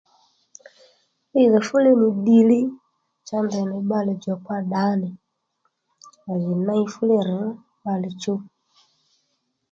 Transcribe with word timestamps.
Ddiydhò 1.29 1.59
fú 1.67 1.75
li 1.83 1.91
nì 1.99 2.07
ddì 2.17 2.37
li 2.49 2.59
cha 3.27 3.37
ndèynì 3.45 3.77
bbalè 3.83 4.13
djòkpa 4.17 4.55
ddǎnì 4.63 5.09
à 6.29 6.31
jì 6.43 6.53
ney 6.67 6.83
fúli 6.93 7.17
rř 7.27 7.41
bbalè 7.79 8.09
chuw 8.21 8.39